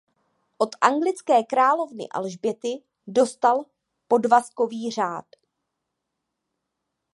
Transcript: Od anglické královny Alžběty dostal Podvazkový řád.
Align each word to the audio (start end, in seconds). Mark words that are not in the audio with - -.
Od 0.59 0.69
anglické 0.81 1.43
královny 1.43 2.07
Alžběty 2.09 2.83
dostal 3.07 3.65
Podvazkový 4.07 4.91
řád. 4.91 5.25